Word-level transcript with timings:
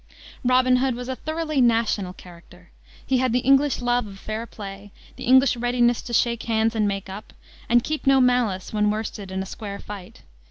Robin 0.43 0.77
Hood 0.77 0.95
was 0.95 1.07
a 1.07 1.15
thoroughly 1.15 1.61
national 1.61 2.11
character. 2.11 2.71
He 3.05 3.19
had 3.19 3.33
the 3.33 3.41
English 3.45 3.83
love 3.83 4.07
of 4.07 4.17
fair 4.17 4.47
play, 4.47 4.91
the 5.15 5.25
English 5.25 5.55
readiness 5.55 6.01
to 6.01 6.11
shake 6.11 6.41
hands 6.41 6.73
and 6.73 6.87
make 6.87 7.07
up, 7.07 7.33
and 7.69 7.83
keep 7.83 8.07
no 8.07 8.19
malice 8.19 8.73
when 8.73 8.89
worsted 8.89 9.29
in 9.29 9.43
a 9.43 9.45
square 9.45 9.77
fight. 9.77 10.23